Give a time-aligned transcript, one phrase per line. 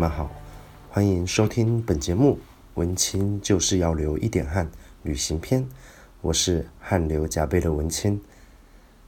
[0.00, 0.30] 们好，
[0.88, 2.36] 欢迎收听本节目
[2.72, 4.64] 《文青就是要流一点汗》
[5.02, 5.68] 旅行篇。
[6.22, 8.18] 我是汗流浃背的文青。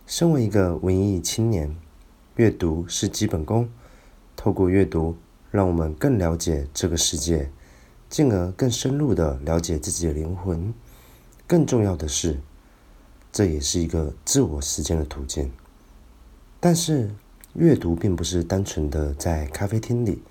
[0.07, 1.75] 身为一个文艺青年，
[2.37, 3.71] 阅读是基本功。
[4.37, 5.17] 透过阅读，
[5.51, 7.51] 让我们更了解这个世界，
[8.11, 10.75] 进而更深入的了解自己的灵魂。
[11.47, 12.39] 更重要的是，
[13.33, 15.51] 这也是一个自我实践的途径。
[16.61, 17.11] 但是，
[17.55, 20.23] 阅读并不是单纯的在咖啡厅里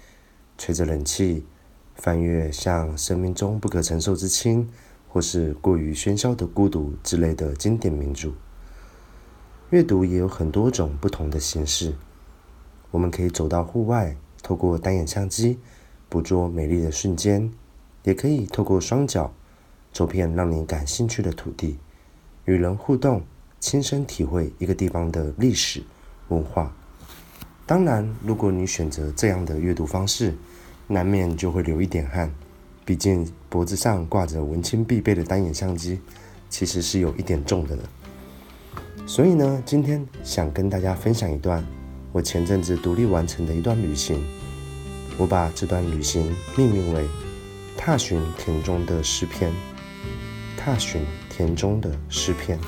[0.61, 1.43] 吹着冷气，
[1.95, 4.63] 翻阅像《生命中不可承受之轻》
[5.09, 8.29] 或是过于喧嚣的孤独之类的经典名著。
[9.71, 11.95] 阅读也有很多种不同的形式。
[12.91, 15.57] 我们可以走到户外，透过单眼相机
[16.07, 17.49] 捕捉美丽的瞬间；
[18.03, 19.33] 也可以透过双脚
[19.91, 21.79] 走遍让你感兴趣的土地，
[22.45, 23.23] 与人互动，
[23.59, 25.81] 亲身体会一个地方的历史
[26.27, 26.71] 文化。
[27.65, 30.35] 当然，如果你选择这样的阅读方式，
[30.91, 32.31] 难免就会流一点汗。
[32.83, 35.99] 毕竟脖子上挂着文青必备的单眼相机，
[36.49, 37.83] 其实是有一点重的呢。
[39.07, 41.65] 所以呢，今天想跟大家分享一段。
[42.11, 44.21] 我前阵子独立完成的一段旅行，
[45.17, 47.07] 我把这段旅行命名为
[47.77, 49.51] “踏寻田中的诗篇”。
[50.57, 52.59] 踏寻田中的诗篇。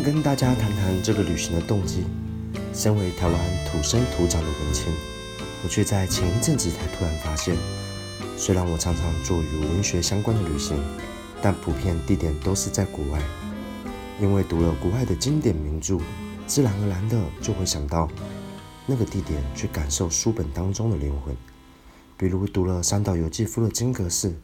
[0.00, 2.04] 跟大家谈谈这个旅行的动机。
[2.72, 3.36] 身为台湾
[3.66, 4.86] 土生土长的文青，
[5.64, 7.56] 我却在前一阵子才突然发现，
[8.36, 10.78] 虽然我常常做与文学相关的旅行，
[11.42, 13.20] 但普遍地点都是在国外。
[14.20, 15.98] 因为读了国外的经典名著，
[16.46, 18.08] 自然而然的就会想到
[18.86, 21.36] 那个地点去感受书本当中的灵魂。
[22.16, 24.34] 比如读了三岛由纪夫的金阁寺，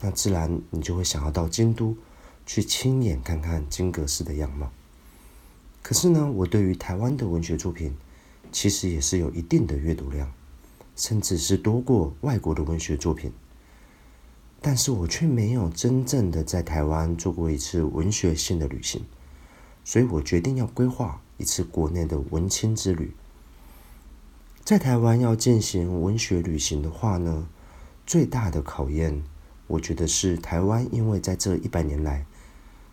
[0.00, 1.96] 那自然你就会想要到京都
[2.44, 4.70] 去亲眼看看金阁寺的样貌。
[5.82, 7.92] 可是呢，我对于台湾的文学作品，
[8.52, 10.32] 其实也是有一定的阅读量，
[10.94, 13.32] 甚至是多过外国的文学作品。
[14.60, 19.04] 但是我却没有真正的在台湾做过一次文学性的旅行，
[19.84, 23.12] 所以我决定要规划一次国内的文青之旅。
[24.62, 27.48] 在台湾要进行文学旅行的话呢，
[28.06, 29.20] 最大的考验，
[29.66, 32.24] 我觉得是台湾，因为在这一百年来，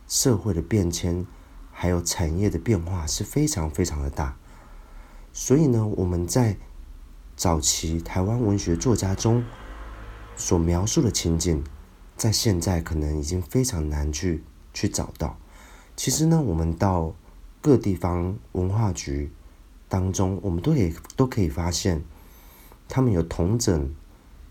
[0.08, 1.28] 社会的变迁。
[1.82, 4.36] 还有产业的变化是非常非常的大，
[5.32, 6.58] 所以呢，我们在
[7.38, 9.46] 早期台湾文学作家中
[10.36, 11.64] 所描述的情景，
[12.18, 15.38] 在现在可能已经非常难去去找到。
[15.96, 17.16] 其实呢，我们到
[17.62, 19.32] 各地方文化局
[19.88, 22.04] 当中，我们都可以都可以发现，
[22.90, 23.96] 他们有同整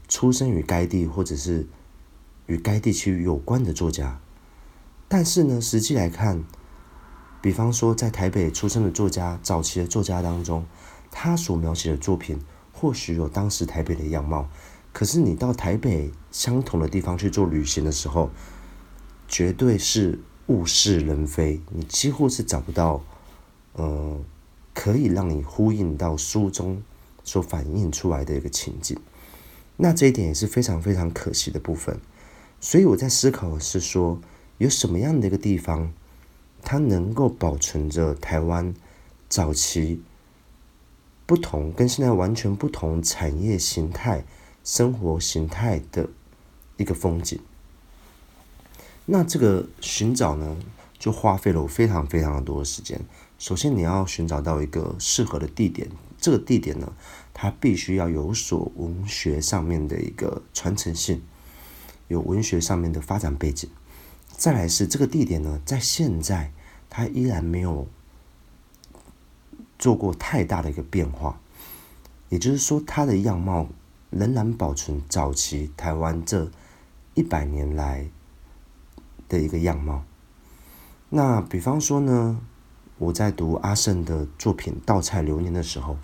[0.09, 1.66] 出生于该地或者是
[2.47, 4.19] 与该地区有关的作家，
[5.09, 6.43] 但是呢，实际来看。
[7.40, 10.66] 比方说，在台北出生的作家，早期的作家当中，
[11.10, 12.40] 他所描写的作品
[12.72, 14.48] 或许有当时台北的样貌，
[14.92, 18.30] 可是你到台北相同的地方去做旅行的时候，
[19.28, 20.18] 绝对是
[20.48, 23.04] 物是人非，你几乎是找不到，
[23.74, 24.18] 呃，
[24.74, 26.82] 可以让你呼应到书中
[27.22, 28.98] 所反映出来的一个情景。
[29.76, 32.00] 那这一点也是非常非常可惜的部分。
[32.60, 34.20] 所以我在思考的是说，
[34.58, 35.92] 有什么样的一个地方？
[36.63, 38.75] 它能够保存着台湾
[39.28, 40.03] 早期
[41.27, 44.25] 不同、跟现在完全不同产业形态、
[44.65, 46.09] 生活形态的
[46.77, 47.39] 一个风景。
[49.07, 50.57] 那这个寻找呢，
[50.99, 53.01] 就花费了我非常非常的多的时间。
[53.39, 55.89] 首先，你要寻找到一个适合的地点，
[56.21, 56.93] 这个地点呢，
[57.33, 61.22] 它必须要有所文学上面的一个传承性，
[62.09, 63.71] 有文学上面的发展背景。
[64.38, 66.52] 再来是这个地点呢，在现在
[66.88, 67.88] 它依然没有
[69.80, 71.40] 做过太大的一个变化。
[72.28, 73.66] 也就是说，它的样貌
[74.10, 76.48] 仍然保存早期台湾这
[77.14, 78.08] 一百年来
[79.28, 80.04] 的一个样貌。
[81.08, 82.40] 那比方说呢，
[82.98, 85.96] 我在读阿胜的作品《稻菜流年》的时候，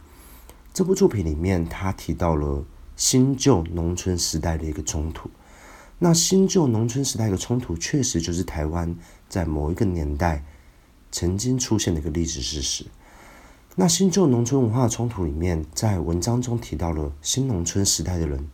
[0.72, 2.64] 这部作品里面他提到了
[2.96, 5.30] 新旧农村时代的一个冲突。
[6.04, 8.94] 那新旧农村时代的冲突，确实就是台湾
[9.26, 10.44] 在某一个年代
[11.10, 12.84] 曾经出现的一个历史事实。
[13.76, 18.46] 那新旧农村文化冲突里面，在文章中提到了新农村时代的人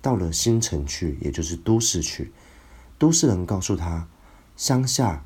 [0.00, 2.30] 到了新城去，也就是都市去，
[2.98, 4.06] 都市人告诉他，
[4.56, 5.24] 乡下、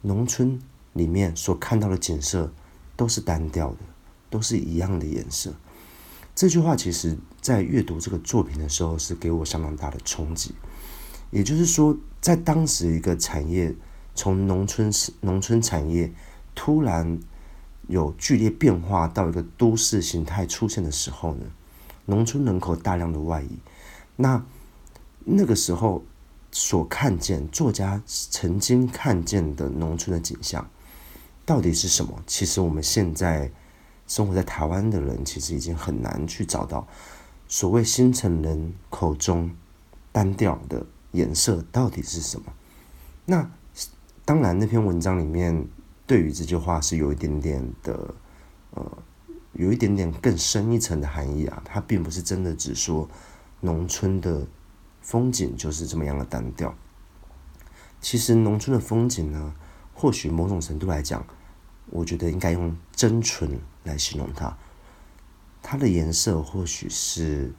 [0.00, 0.60] 农村
[0.92, 2.52] 里面所看到的景色
[2.96, 3.78] 都是单调的，
[4.28, 5.54] 都是一样的颜色。
[6.34, 10.52] 这句话其实在阅读这个作品的时候，是给我相当大的冲击。
[11.32, 13.74] 也就是说，在当时一个产业
[14.14, 14.88] 从农村
[15.22, 16.12] 农村产业
[16.54, 17.18] 突然。
[17.88, 21.46] 有剧烈变化到一个都市形态出现的时候呢，
[22.06, 23.58] 农村人口大量的外移，
[24.16, 24.42] 那
[25.24, 26.04] 那个时候
[26.52, 30.70] 所看见作家曾经看见的农村的景象，
[31.44, 32.22] 到底是什么？
[32.24, 33.50] 其实我们现在
[34.06, 36.86] 生活在台湾的人，其实已经很难去找到
[37.48, 39.50] 所谓新城人口中
[40.12, 42.52] 单调的颜色到底是什么。
[43.24, 43.50] 那
[44.24, 45.66] 当然，那篇文章里面。
[46.04, 48.14] 对于这句话是有一点点的，
[48.72, 48.98] 呃，
[49.52, 51.62] 有一点点更深一层的含义啊。
[51.64, 53.08] 它并不是真的只说
[53.60, 54.46] 农村的
[55.00, 56.74] 风景就是这么样的单调。
[58.00, 59.54] 其实农村的风景呢，
[59.94, 61.24] 或许某种程度来讲，
[61.86, 64.54] 我觉得应该用真纯来形容它。
[65.62, 67.54] 它的颜色或许是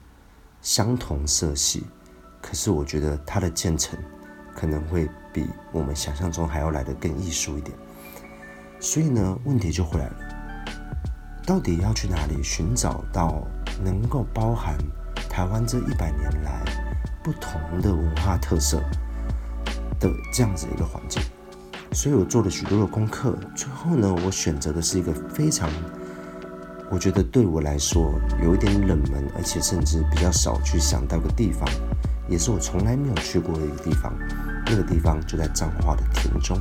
[0.61, 1.85] 相同色系，
[2.43, 3.97] 可是我觉得它的建成
[4.53, 7.75] 可能会比我们想象中还要来的更艺术一点。
[8.81, 10.15] 所以呢，问题就回来了，
[11.45, 13.47] 到底要去哪里寻找到
[13.81, 14.77] 能够包含
[15.29, 16.61] 台湾这一百年来
[17.23, 18.77] 不同的文化特色
[20.01, 21.23] 的这样子一个环境？
[21.93, 25.69] 所以我做了许多的功课，最后呢，我选择的是一个非常，
[26.91, 28.13] 我觉得对我来说
[28.43, 31.69] 有一点冷门，而且甚至比较少去想到的地方，
[32.27, 34.13] 也是我从来没有去过的一个地方。
[34.65, 36.57] 那个地方就在彰化的田中。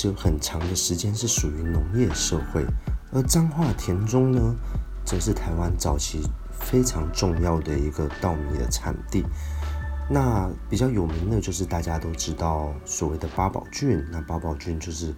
[0.00, 2.64] 是有很长的时间是属于农业社会，
[3.10, 4.54] 而彰化田中呢，
[5.04, 9.24] 则是台湾早期非常重要的一个稻米的产地。
[10.08, 15.12] 那比较有名的就是大家都知道所谓的八宝郡，那八宝郡就是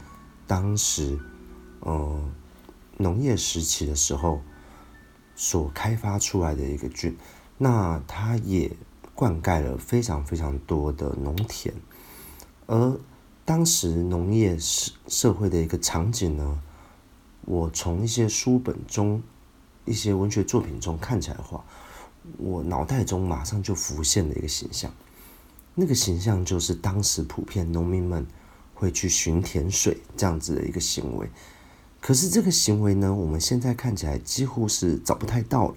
[0.46, 1.18] 当时
[1.80, 2.18] 呃
[2.96, 4.40] 农业时期的时候
[5.37, 7.14] 所开发出来的一个郡，
[7.58, 8.75] 那它也
[9.14, 11.75] 灌溉了非常非常多的农田，
[12.66, 12.99] 而
[13.50, 16.62] 当时农业社社会的一个场景呢，
[17.47, 19.21] 我从一些书本中、
[19.85, 21.64] 一些文学作品中看起来的话，
[22.38, 24.95] 我脑袋中马上就浮现了一个形象。
[25.75, 28.25] 那个形象就是当时普遍农民们
[28.73, 31.28] 会去巡田水这样子的一个行为。
[32.00, 35.75] 可是这个行为呢，我们现在看起来几乎是找不太到了。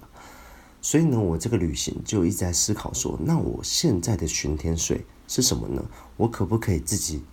[0.79, 5.83] 所以呢，我这个旅行就一直在思考说，那我现在的巡田水是什么呢？
[6.17, 7.23] 我可不可以自己？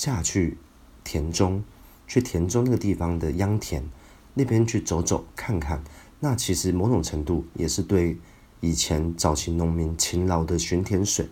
[0.00, 0.56] 下去
[1.04, 1.62] 田中，
[2.08, 3.84] 去田中那个地方的秧田
[4.32, 5.84] 那边去走走看看，
[6.20, 8.16] 那其实某种程度也是对
[8.60, 11.28] 以前早期农民勤劳的巡田水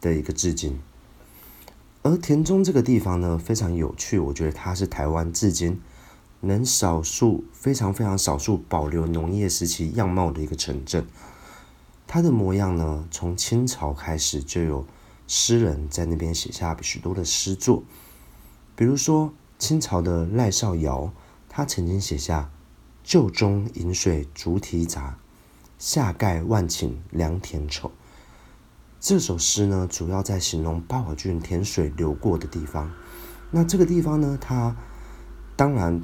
[0.00, 0.80] 的一个致敬。
[2.02, 5.78] 而田中这个地方呢，非常有趣，我觉得它是台湾至今
[6.40, 11.06] 能少数非常非常少数保留农业时期样貌的一个城镇。
[12.06, 14.86] 它的模样呢，从清朝开始就有
[15.30, 17.84] 诗人在那边写下许多的诗作，
[18.74, 21.12] 比如说清朝的赖少尧，
[21.50, 22.50] 他曾经写下
[23.04, 25.18] “旧中饮水竹题杂，
[25.78, 27.92] 下盖万顷良田丑”。
[28.98, 32.90] 这首诗呢，主要在形容八宝郡田水流过的地方。
[33.50, 34.74] 那这个地方呢，它
[35.56, 36.00] 当然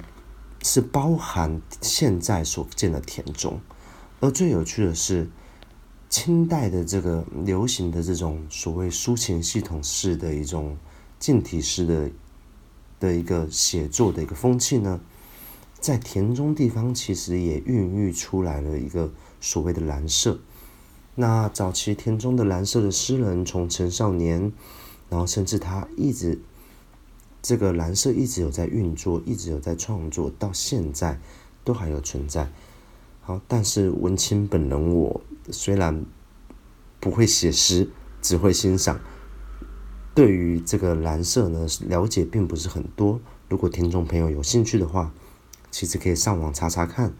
[0.63, 3.59] 是包含现在所建的田中，
[4.21, 5.31] 而最有趣的是。
[6.15, 10.77] 清代的这个流行的这种所谓抒情系统式的一种
[11.19, 12.11] 近体式的
[13.01, 15.01] 的一个写作的一个风气呢，
[15.81, 20.39] 在田中地方其实也孕育出来了一个所谓的蓝色。
[21.17, 24.53] 那早期田中的蓝色的诗人，从陈少年，
[25.09, 26.41] 然后甚至他一直
[27.43, 31.19] 这个蓝色一直有在运作，一直有在创作，到现在
[31.65, 32.49] 都还有存在。
[33.21, 35.21] 好，但是文青本人我。
[35.51, 36.05] 虽然
[37.01, 37.91] 不会写诗，
[38.23, 38.99] 只会欣赏。
[40.15, 43.21] 对于这个蓝色呢，了解并不是很多。
[43.49, 45.13] 如果听众朋友有兴趣的话，
[45.71, 47.13] 其实可以上网查查看。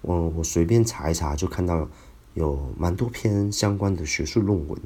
[0.00, 1.88] 我我随便查一查，就看到
[2.34, 4.80] 有蛮多篇相关的学术论文。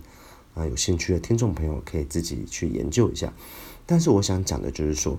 [0.55, 3.33] 啊，有兴趣的听众朋友可以自己去研究一下。
[3.87, 5.19] 但是我想讲的就是说，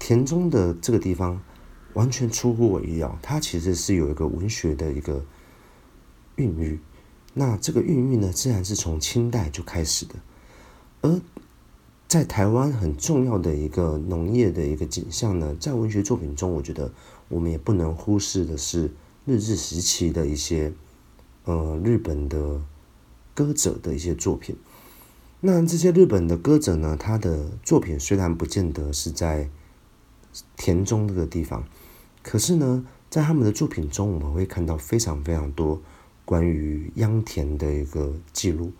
[0.00, 1.40] 田中的这个地方
[1.92, 5.24] 完全出乎我意料，它其实是有一个文学的一个。
[6.36, 6.78] 孕育，
[7.34, 10.14] 那这个孕育呢，自然是从清代就开始的。
[11.02, 11.20] 而
[12.08, 16.92] 在台湾很重要的一个农业的一个景象呢，在文学作品中，我觉得
[17.28, 18.90] 我们也不能忽视的是
[19.24, 20.72] 日治时期的一些
[21.44, 22.60] 呃日本的
[23.34, 24.56] 歌者的一些作品。
[25.40, 29.48] 那这些日本的歌者呢，他的作品虽然不见得是在
[30.56, 31.64] 田中这个地方，
[32.22, 35.80] 可是呢，在他们的作品中，我们会看到非常非常多。
[36.32, 38.72] 关于秧田的一个记录，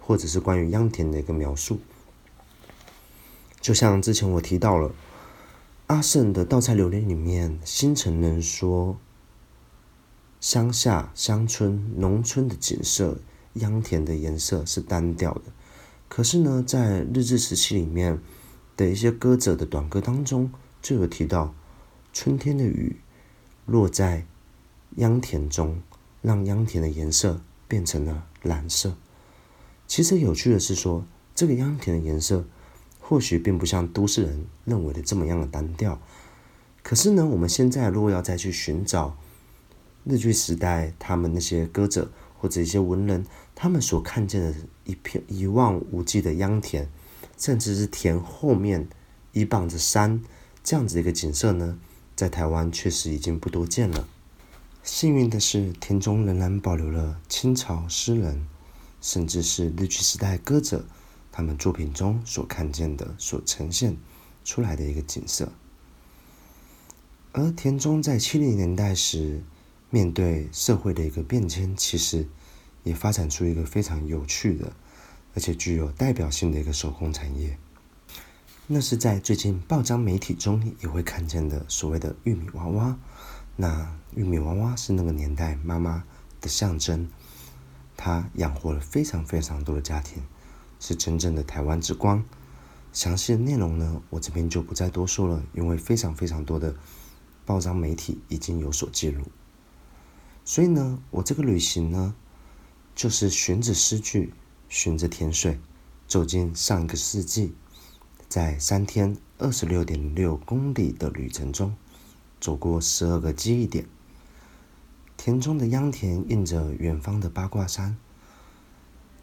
[0.00, 1.78] 或者是关于秧田的一个描述，
[3.60, 4.92] 就像之前我提到了
[5.86, 8.98] 阿胜的《稻菜留恋》里面，新城人说，
[10.40, 13.20] 乡下乡村农村的景色，
[13.52, 15.42] 秧田的颜色是单调的。
[16.08, 18.18] 可是呢，在日治时期里面
[18.76, 20.50] 的一些歌者的短歌当中，
[20.82, 21.54] 就有提到
[22.12, 22.96] 春天的雨
[23.66, 24.26] 落在
[24.96, 25.80] 秧田中。
[26.26, 28.96] 让秧田的颜色变成了蓝色。
[29.86, 31.06] 其实有趣的是说，
[31.36, 32.44] 这个秧田的颜色
[32.98, 36.00] 或许并不像都市人认为的这么样的单调。
[36.82, 39.16] 可是呢，我们现在如果要再去寻找
[40.02, 44.52] 日据时代他们那些歌者或者一些文人，他们所看见的
[44.84, 46.88] 一片一望无际的秧田，
[47.38, 48.88] 甚至是田后面
[49.30, 50.20] 依傍着山
[50.64, 51.78] 这样子的一个景色呢，
[52.16, 54.08] 在台湾确实已经不多见了。
[54.86, 58.46] 幸运的是，田中仍然保留了清朝诗人，
[59.00, 60.86] 甚至是日据时代歌者
[61.32, 63.96] 他们作品中所看见的、所呈现
[64.44, 65.52] 出来的一个景色。
[67.32, 69.42] 而田中在七零年代时，
[69.90, 72.28] 面对社会的一个变迁，其实
[72.84, 74.72] 也发展出一个非常有趣的，
[75.34, 77.58] 而且具有代表性的一个手工产业。
[78.68, 82.96] 那是在最近报章媒体中也会看见的所谓的玉米娃娃。
[83.56, 86.04] 那玉米娃娃是那个年代妈妈
[86.40, 87.08] 的象征，
[87.96, 90.22] 它养活了非常非常多的家庭，
[90.78, 92.22] 是真正的台湾之光。
[92.92, 96.76] 详细的内容呢，我这边就不再多说了，因为非常非常多的
[97.44, 99.22] 报章媒体已经有所记录。
[100.44, 102.14] 所以呢，我这个旅行呢，
[102.94, 104.32] 就是循着诗句，
[104.68, 105.58] 循着田水，
[106.06, 107.54] 走进上一个世纪，
[108.28, 111.74] 在三天二十六点六公里的旅程中。
[112.40, 113.86] 走过十二个记忆点，
[115.16, 117.96] 田中的秧田映着远方的八卦山。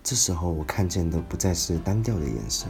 [0.03, 2.67] 这时候，我看见的不再是单调的颜色，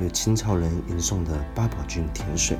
[0.00, 2.56] 有清朝人吟诵的八宝郡田水，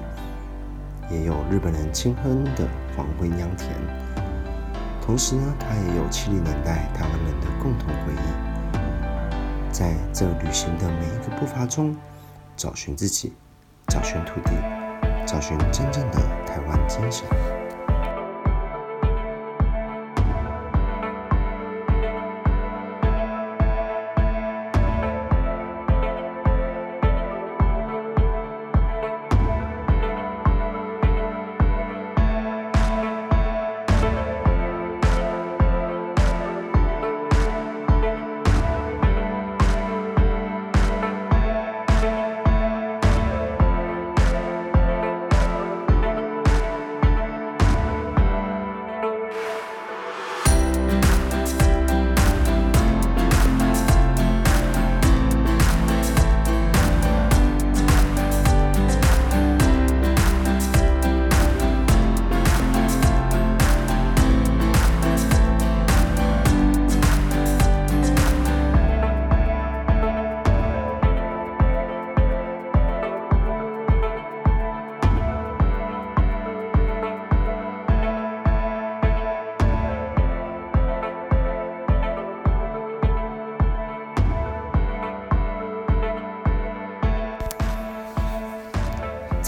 [1.11, 3.71] 也有日本人轻哼的黄昏秧田。
[5.01, 9.73] 同时呢，它也有七零年代台湾人的共同回忆。
[9.73, 11.97] 在这旅行的每一个步伐中，
[12.57, 13.33] 找寻自己，
[13.87, 14.51] 找寻土地，
[15.29, 16.19] 找寻真正的。
[16.47, 17.58] 台湾精神。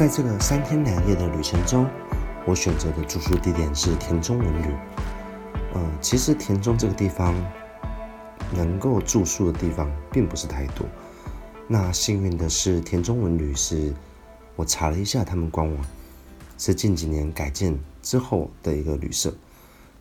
[0.00, 1.86] 在这个三天两夜的旅程中，
[2.46, 4.74] 我选择的住宿地点是田中文旅。
[5.74, 7.34] 嗯，其实田中这个地方
[8.56, 10.86] 能够住宿的地方并不是太多。
[11.68, 13.92] 那幸运的是，田中文旅是
[14.56, 15.84] 我查了一下他们官网，
[16.56, 19.34] 是近几年改建之后的一个旅社。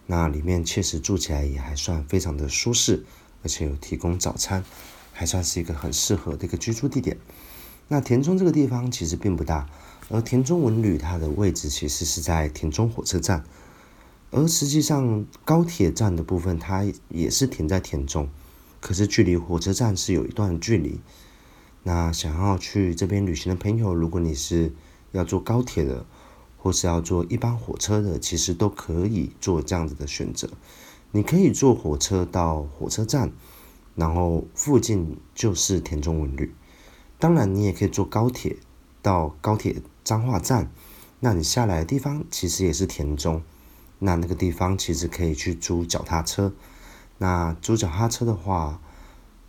[0.05, 3.03] 那里面确实住起来也还算非常的舒适，
[3.43, 4.63] 而且有提供早餐，
[5.11, 7.17] 还算是一个很适合的一个居住地点。
[7.91, 9.67] 那田中这个地方其实并不大，
[10.09, 13.43] 而田中文旅它的位置其实是在田中火车站，
[14.31, 18.27] 而实际上高铁站的部分它也是停在田中，
[18.79, 20.99] 可是距离火车站是有一段距离。
[21.83, 24.73] 那想要去这边旅行的朋友，如果你是
[25.11, 26.05] 要坐高铁的，
[26.57, 30.49] 或是要坐一般火车的，其实都可以做这样子的选择。
[31.11, 33.31] 你可以坐火车到火车站，
[33.95, 36.53] 然后附近就是田中文旅。
[37.17, 38.57] 当然，你也可以坐高铁
[39.01, 40.71] 到高铁彰化站，
[41.19, 43.43] 那你下来的地方其实也是田中。
[43.99, 46.51] 那那个地方其实可以去租脚踏车。
[47.19, 48.81] 那租脚踏车的话，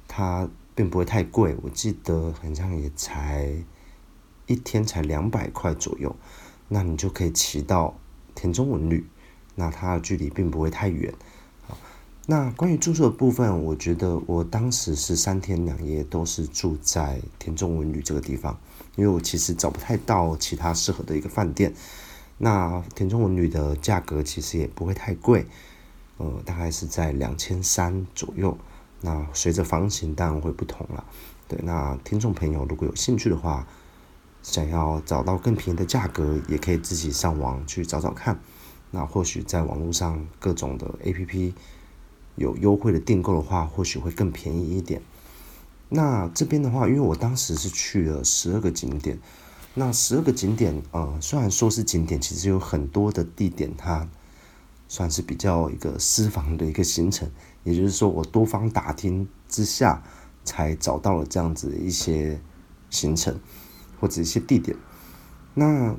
[0.06, 3.54] 它并不会太贵，我记得好像也才
[4.44, 6.14] 一天才两百块左右。
[6.68, 7.98] 那你就可以骑到
[8.34, 9.08] 田中文旅，
[9.54, 11.14] 那它的距离并不会太远。
[12.30, 18.56] 那关于住宿的部分，我觉得我当时是三天两夜都是住在田中文旅这个地方，
[18.94, 21.74] 因为我其实找不太到其他适合的一个饭店。
[22.38, 25.44] 那田中文旅的价格其实也不会太贵，
[26.18, 28.56] 呃，大概是在两千三左右。
[29.00, 31.04] 那随着房型当然会不同了。
[31.48, 33.66] 对，那听众朋友如果有兴趣的话。
[34.42, 38.40] 想要找到更便宜的价格，也可以自己上网去找找看。
[38.90, 41.54] 那或许在网络上各种的 A P P
[42.36, 45.02] 有优惠的订购的话，或许会更便宜一点。
[45.88, 49.18] 那这边的话，因为我当时是去了十二个景点，
[49.74, 54.08] 那十二个景点，呃，虽然说是景点，其实有很多的地点，它
[54.88, 57.30] 算是比较一个私房的一个行程。
[57.64, 60.02] 也就是说，我多方打听之下，
[60.44, 62.40] 才找到了这样子一些
[62.90, 63.38] 行程。
[64.00, 64.74] 或者一些地点，
[65.52, 65.94] 那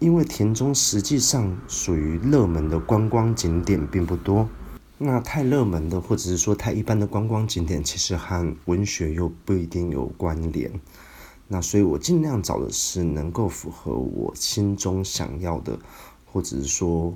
[0.00, 4.46] 因为田中实际上属于热门的观光景点并不多，
[5.04, 10.70] 那太热门的或者是说太一般的观光景点，其实和文学又不一定有关联。
[11.48, 15.76] 那所以我尽量找的是能够符合我心中想要的，
[16.24, 17.12] 或者是说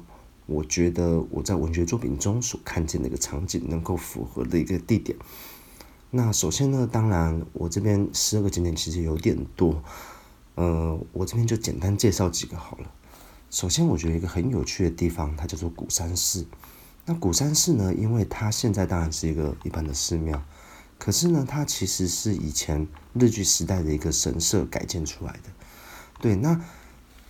[0.47, 5.17] 我觉得我在文学作品中所看见的一个场景能够符合的一个地点。
[6.11, 9.81] 那首先呢，当然我这边十二个景点其实有点多，
[10.57, 12.91] 呃，我这边就简单介绍几个好了。
[13.49, 16.45] 首先，我觉得一个很有趣的地方，它叫做古山寺。
[17.09, 20.43] 那古山寺呢，因为它现在当然是一个一般的寺庙，
[20.99, 25.51] 可是呢，它其实是以前日据时代的一个神社改建出来的。
[26.21, 26.61] 对，那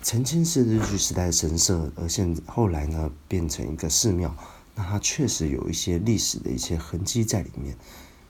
[0.00, 4.34] 曾经是日据时代的神社，而现后来呢变成一个寺庙，
[4.74, 7.76] 那它确实有一些历史的一些痕迹在里面。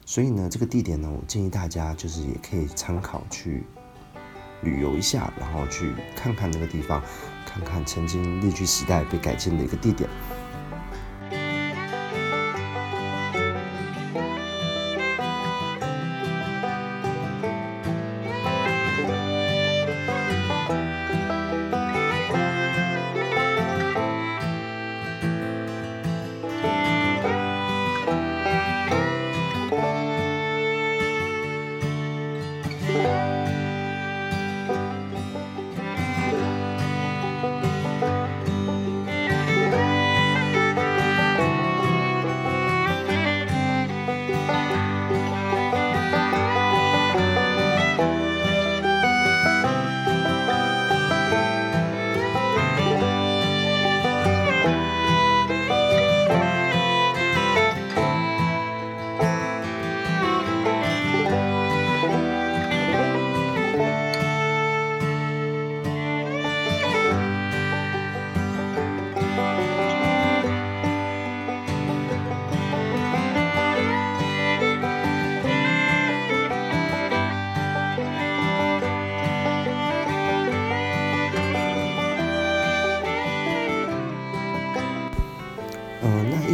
[0.05, 3.63] 所以呢，这个地点呢，我建议大家就是也可以参考去
[4.63, 7.01] 旅游一下，然后去看看那个地方，
[7.45, 10.09] 看看曾经日据时代被改建的一个地点。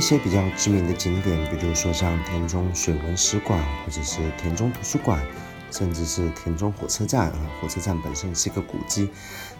[0.04, 5.26] 一些比较知名的景点，比如说像田中水文史馆，或者是田中图书馆，
[5.72, 7.52] 甚至是田中火车站啊。
[7.62, 9.10] 火车站本身是一个古迹，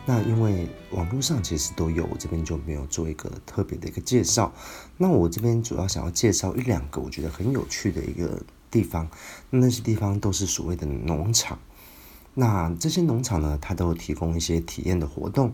[0.06, 4.52] 那因为网络上其实都有，我这边就没有做一个特别的一个介绍。
[4.98, 9.08] 那我这边主要想要介绍一两个我觉得很有趣的一个地方，
[9.50, 11.58] 那些地方都是所谓的农场。
[12.34, 15.54] 那这些农场呢，它都提供一些体验的活动。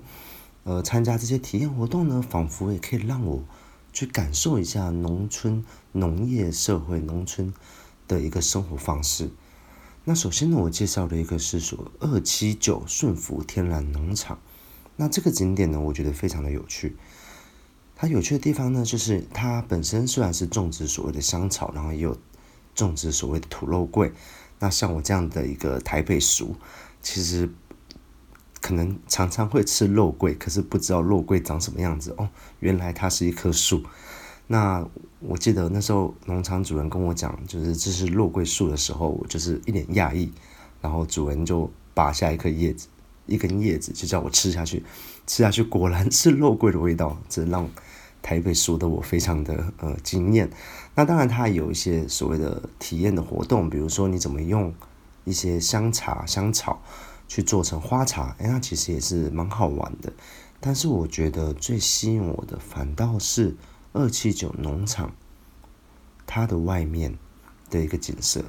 [0.63, 3.43] 呃，参加这些体验活动呢，仿佛也可以让我
[3.99, 7.53] 去感受一下农村农业社会、农村
[8.07, 9.29] 的一个生活方式。
[10.05, 14.39] 那首先呢，我介绍的一个是说二七九顺福天然农场。
[14.95, 16.95] 那这个景点呢，我觉得非常的有趣。
[17.93, 22.17] 它有趣的地方呢，就是它本身虽然是种植所谓的香草，然后也有
[22.73, 24.13] 种植所谓的土肉桂。
[24.59, 26.55] 那像我这样的一个台北熟，
[27.01, 27.49] 其实
[28.61, 32.29] 可能常常会吃肉桂，可是不知道肉桂长什么样子哦。
[32.59, 33.83] 原来它是一棵树。
[34.47, 34.85] 那
[35.19, 40.31] 我记得那时候农场主人跟我讲，就是这是肉桂树的时候，我就是一脸讶异。
[40.81, 42.87] 然后主人就拔下一颗叶子。
[43.25, 44.83] 一根叶子就叫我吃下去，
[45.27, 47.69] 吃下去果然是肉桂的味道，这让
[48.23, 50.49] 台北说的我非常的呃惊艳。
[50.95, 54.73] 那当然，它有一些所谓的体验的活动，比如说你怎么用
[55.25, 56.81] 一些香茶、香草
[57.29, 60.11] 去做成花茶，哎，那其实也是蛮好玩的。
[60.59, 63.55] 但是我觉得最吸引我的反倒是
[63.93, 65.15] 二七九农场，
[66.27, 67.17] 它的外面
[67.69, 68.43] 的一个景色，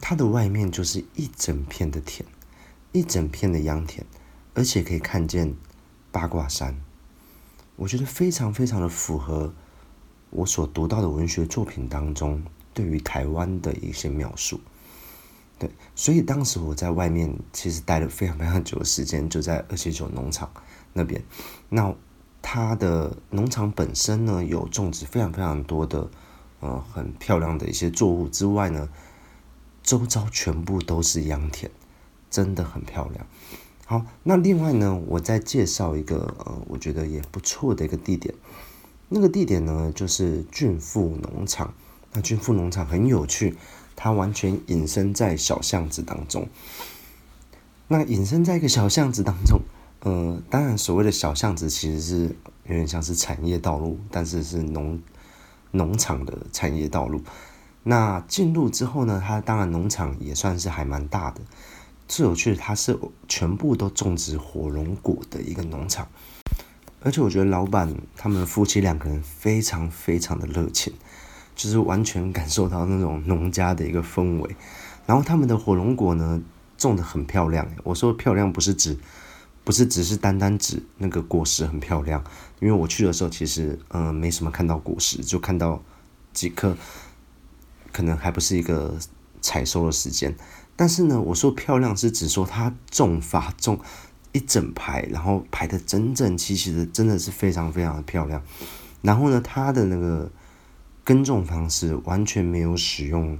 [0.00, 2.26] 它的外面就是一整片的田。
[2.92, 4.04] 一整片的秧田，
[4.54, 5.54] 而且可以看见
[6.10, 6.82] 八卦山，
[7.76, 9.54] 我觉得非常非常的符合
[10.30, 12.42] 我所读到的文学作品当中
[12.74, 14.60] 对于台湾的一些描述。
[15.60, 20.50] 对，所以当时我在外面其实待了非常非常久的时间，就在二七九农场
[20.92, 21.22] 那边。
[21.68, 21.94] 那
[22.42, 26.10] 它的农场本身呢，有种植非常非常多的
[26.58, 28.88] 呃很漂亮的一些作物之外呢，
[29.84, 31.70] 周遭全部都是秧田。
[32.30, 33.26] 真的很漂亮。
[33.86, 38.32] 好，那另外呢，我再介绍一个呃，我觉得也不错的一个地点。
[39.08, 41.74] 那个地点呢，就是俊富农场。
[42.12, 43.56] 那俊富农场很有趣，
[44.02, 46.48] 它完全隐身在小巷子当中。
[47.86, 49.60] 那隐身在一个小巷子当中，
[50.00, 54.98] 呃，当然所谓的小巷子其实是有点像是产业道路，但是是农
[55.72, 57.20] 农场的产业道路。
[57.82, 61.42] 那进入之后呢，它当然农场也算是还蛮大的。
[62.08, 66.08] 最有趣的，它是全部都种植火龙果的一个农场，
[67.02, 70.92] 而且我觉得老板他们夫妻两个人非常非常的热情，
[71.60, 74.56] 就是完全感受到那种农家的一个氛围。
[75.04, 76.40] 然后他们的火龙果呢，
[76.78, 77.68] 种的很漂亮。
[77.84, 78.96] 我说漂亮不是指，
[79.62, 82.24] 不是只是单单指那个果实很漂亮，
[82.60, 85.82] 因为我去的时候其实嗯没什么看到果实，就看到
[86.32, 86.74] 几颗，
[87.92, 88.96] 可能还不是一个
[89.42, 90.34] 采收的时间。
[90.76, 93.78] 但是呢，我说漂亮是指说它种法种
[94.32, 98.42] 一整排，然后排的整整齐齐的，真的是非常非常的漂亮。
[99.02, 100.30] 然后呢，它的那个
[101.04, 103.38] 耕种方式完全没有使用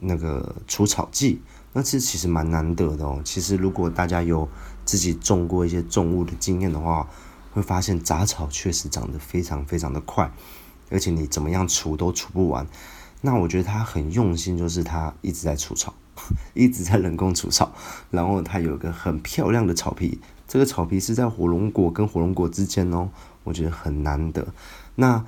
[0.00, 1.40] 那个除草剂，
[1.72, 3.20] 那这其实蛮难得的哦。
[3.24, 4.48] 其实如果大家有
[4.84, 7.08] 自己种过一些重物的经验的话，
[7.52, 10.30] 会发现杂草确实长得非常非常的快，
[10.90, 12.66] 而且你怎么样除都除不完。
[13.20, 15.94] 那我觉得他很用心，就是他一直在除草，
[16.52, 17.72] 一直在人工除草，
[18.10, 23.08] 然后他有一个很漂亮的草皮，这个草皮是在火龙果跟火龙果之间哦，
[23.44, 24.48] 我觉得很难得。
[24.96, 25.24] 那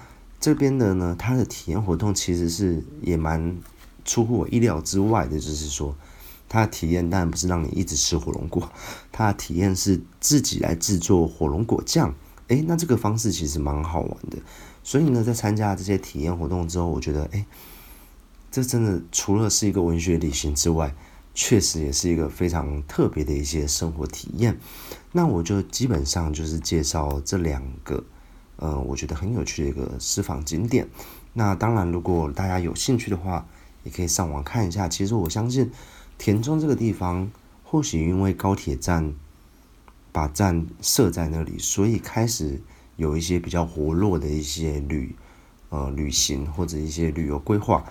[0.47, 3.57] 这边的呢，它的体验活动其实是也蛮
[4.05, 5.97] 出乎我意料之外的，就是说，
[6.49, 8.71] 它的体验当然不是让你一直吃火龙果，
[9.11, 12.15] 它的体验是自己来制作火龙果酱，
[12.47, 14.39] 诶，那这个方式其实蛮好玩的。
[14.85, 17.45] 所以呢，在参加这些体验活动之后，我觉得，诶。
[18.53, 20.95] 这真的除了是一个文学旅行之外，
[21.35, 24.61] 确实也是一个非常特别的一些生活体验。
[25.11, 28.05] 那我就基本上就是介绍这两个，
[28.57, 30.89] 呃，我觉得很有趣的一个私房景点。
[31.35, 33.47] 那当然，如果大家有兴趣的话，
[33.85, 34.89] 也可以上网看一下。
[34.89, 35.71] 其实我相信
[36.17, 37.31] 田中这个地方，
[37.63, 39.13] 或许因为高铁站
[40.11, 42.61] 把站设在那里，所以开始
[42.97, 45.15] 有一些比较活络的一些旅
[45.69, 47.85] 呃旅行或者一些旅游规划。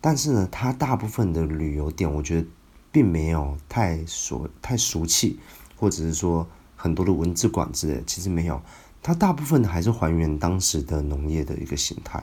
[0.00, 2.48] 但是呢，它大部分的旅游点，我觉得
[2.90, 5.38] 并没有太俗太俗气，
[5.76, 8.60] 或者是说很多的文字馆之类，其实没有。
[9.02, 12.22] 它大部分还是还原当时的农业的一个形态，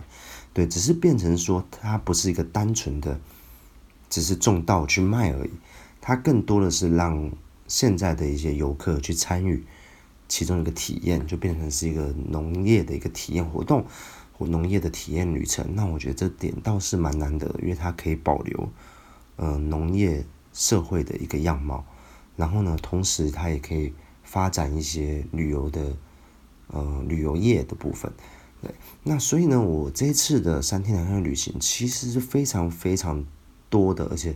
[0.53, 3.19] 对，只是变成说它不是一个单纯的，
[4.09, 5.51] 只是种稻去卖而已。
[5.99, 7.29] 它更多的是让
[7.67, 9.63] 现在的一些游客去参与
[10.29, 13.85] 其中一个体验，就变成是一个农业的一个体验活动
[14.37, 14.47] 或。
[14.47, 18.69] 农业的体验旅程，那我觉得这点倒是蛮难得，因为它可以保留，
[19.35, 21.85] 呃，农业社会的一个样貌，
[22.37, 25.97] 然后呢，同时它也可以发展一些旅游的，
[26.69, 28.11] 呃，旅游业的部分。
[28.61, 28.71] 对，
[29.03, 33.25] 那所以呢，我这次的三天两夜旅行其实是非常非常
[33.69, 34.35] 多的，而且。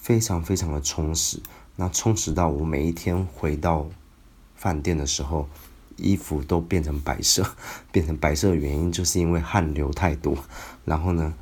[0.00, 1.38] 非常非常的充实。
[1.76, 3.86] 那充实到我每一天回到
[4.56, 5.46] 饭店的时候，
[5.96, 7.44] 衣服都变成白色，
[7.92, 10.34] 变成白色的原因就是因为汗流太多，
[10.86, 11.34] 然后呢，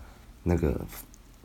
[0.42, 0.80] 那个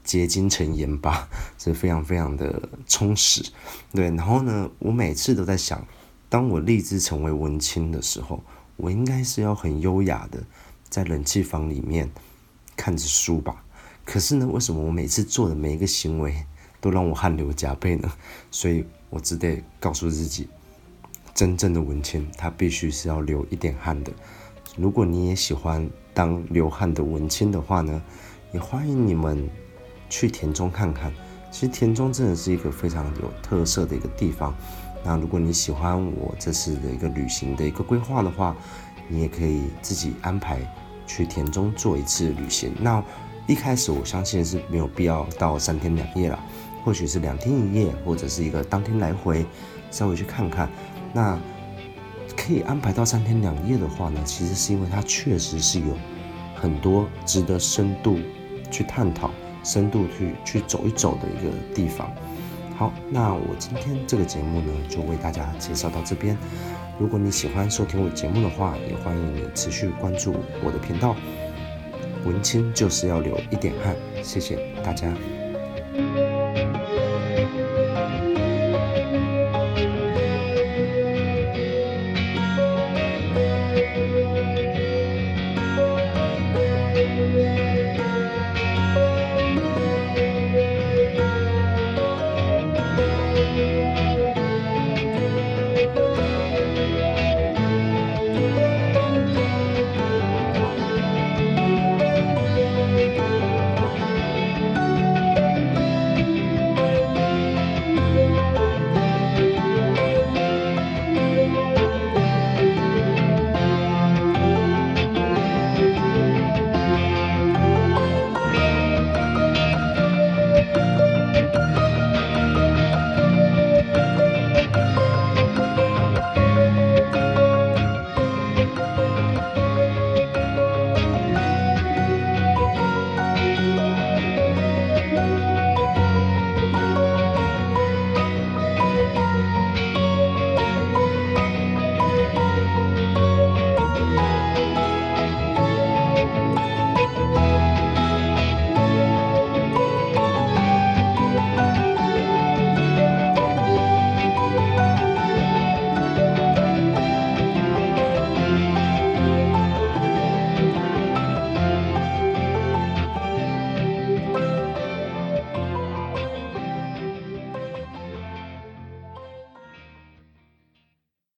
[0.04, 1.28] 结晶成盐巴，
[1.60, 3.44] 是非常非常的充实。
[3.92, 5.86] 对，然后呢，我每次都在想，
[6.32, 8.42] 当我立志成为文青的时候，
[8.78, 10.42] 我应该是要很优雅的
[10.90, 12.10] 在冷气房里面
[12.78, 13.66] 看着书吧。
[14.06, 16.46] 可是呢，为什么我每次做的每一个行为
[16.80, 18.10] 都让我汗流浃背呢？
[18.50, 20.48] 所以我只得告诉自己。
[21.34, 24.14] 真正的文青，他必须是要流一点汗的。
[24.78, 28.02] 如果你也喜欢当流汗的文青的话呢，
[28.54, 29.50] 也欢迎你们
[30.10, 31.12] 去田中看看。
[31.52, 34.56] 其实田中真的是一个非常有特色的一个地方。
[35.04, 38.56] 那如果你喜欢我这次的一个旅行的一个规划的话，
[39.08, 40.60] 你也可以自己安排
[41.08, 42.74] 去田中做一次旅行。
[42.80, 43.04] 那
[43.48, 46.40] 一开始我相信是没有必要到三天两夜了，
[46.86, 49.46] 或许是两天一夜，或者是一个当天来回，
[49.90, 50.70] 稍微去看看。
[51.12, 51.38] 那
[52.38, 55.98] 可以安排到三天两夜的话呢，其实是因为它确实是有
[56.56, 58.18] 很多值得深度
[58.70, 59.32] 去探讨、
[59.64, 62.10] 深度去去走一走的一个地方。
[62.82, 66.36] 好，那我今天这个节目呢，就为大家介绍到这边。
[66.98, 71.16] 如果你喜欢收听我节目的话，也欢迎你持续关注我的频道。
[72.26, 75.14] 文青就是要流一点汗，谢谢大家。